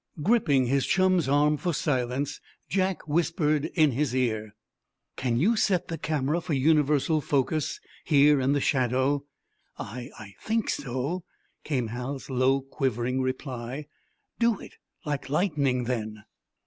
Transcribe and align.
Gripping 0.23 0.65
his 0.65 0.87
chum's 0.87 1.29
arm 1.29 1.57
for 1.57 1.75
silence, 1.75 2.41
Jack 2.67 3.07
whispered 3.07 3.65
in 3.75 3.91
his 3.91 4.15
ear: 4.15 4.55
"Can 5.15 5.37
you 5.39 5.55
set 5.55 5.89
the 5.89 5.97
camera 5.99 6.41
for 6.41 6.53
universal 6.53 7.21
focus, 7.21 7.79
here 8.03 8.39
in 8.41 8.53
the 8.53 8.59
shadow?" 8.61 9.25
"I 9.77 10.09
I 10.17 10.33
think 10.41 10.71
so," 10.71 11.23
came 11.63 11.89
Hal's 11.89 12.31
low, 12.31 12.61
quivering 12.61 13.21
reply. 13.21 13.85
"Do 14.39 14.59
it 14.59 14.73
like 15.05 15.29
lightning, 15.29 15.83
then!" 15.83 16.23